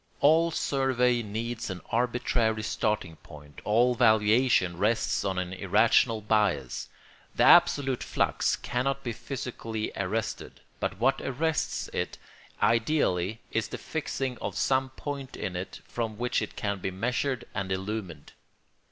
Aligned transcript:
All 0.19 0.49
survey 0.49 1.21
needs 1.21 1.69
an 1.69 1.79
arbitrary 1.91 2.63
starting 2.63 3.17
point; 3.17 3.61
all 3.63 3.93
valuation 3.93 4.77
rests 4.77 5.23
on 5.23 5.37
an 5.37 5.53
irrational 5.53 6.21
bias. 6.21 6.89
The 7.35 7.43
absolute 7.43 8.01
flux 8.01 8.55
cannot 8.55 9.03
be 9.03 9.11
physically 9.13 9.91
arrested; 9.95 10.61
but 10.79 10.97
what 10.97 11.21
arrests 11.21 11.87
it 11.93 12.17
ideally 12.63 13.41
is 13.51 13.67
the 13.67 13.77
fixing 13.77 14.39
of 14.39 14.57
some 14.57 14.89
point 14.89 15.35
in 15.35 15.55
it 15.55 15.81
from 15.83 16.17
which 16.17 16.41
it 16.41 16.55
can 16.55 16.79
be 16.79 16.89
measured 16.89 17.45
and 17.53 17.71
illumined. 17.71 18.33